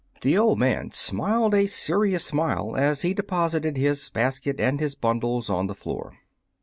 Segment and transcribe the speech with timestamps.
[0.21, 5.47] The old man smiled a serious smile as he deposited his basket and his bundles
[5.47, 6.13] on the floor.